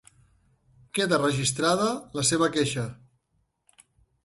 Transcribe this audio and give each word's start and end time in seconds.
Queda 0.99 1.19
registrada 1.23 1.91
la 2.21 2.25
seva 2.33 2.51
queixa. 2.57 2.89